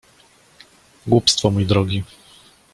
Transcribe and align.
—Głupstwo, 1.07 1.51
mój 1.51 1.65
drogi. 1.65 2.03